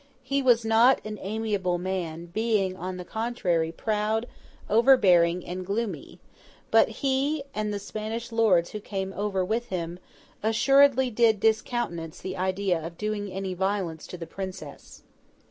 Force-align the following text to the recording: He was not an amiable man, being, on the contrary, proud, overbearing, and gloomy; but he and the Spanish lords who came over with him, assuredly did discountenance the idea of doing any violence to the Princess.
He 0.23 0.41
was 0.41 0.65
not 0.65 0.99
an 1.05 1.19
amiable 1.21 1.77
man, 1.77 2.25
being, 2.33 2.75
on 2.75 2.97
the 2.97 3.05
contrary, 3.05 3.71
proud, 3.71 4.25
overbearing, 4.67 5.45
and 5.45 5.63
gloomy; 5.63 6.17
but 6.71 6.87
he 6.89 7.43
and 7.53 7.71
the 7.71 7.77
Spanish 7.77 8.31
lords 8.31 8.71
who 8.71 8.79
came 8.79 9.13
over 9.15 9.45
with 9.45 9.67
him, 9.67 9.99
assuredly 10.41 11.11
did 11.11 11.39
discountenance 11.39 12.19
the 12.19 12.35
idea 12.35 12.83
of 12.83 12.97
doing 12.97 13.31
any 13.31 13.53
violence 13.53 14.07
to 14.07 14.17
the 14.17 14.25
Princess. 14.25 15.03